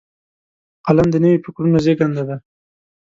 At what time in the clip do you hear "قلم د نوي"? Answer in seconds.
0.85-1.37